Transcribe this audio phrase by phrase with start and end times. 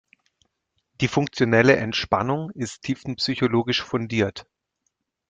[0.99, 4.47] Die Funktionelle Entspannung ist tiefenpsychologisch fundiert.